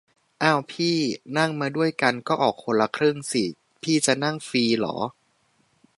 [0.43, 0.97] อ้าวพี่
[1.37, 3.43] นั่งมาด้วยกันก็ออกคนละครึ่งสิ
[3.83, 4.95] พี่จะนั่งฟรีหรอ?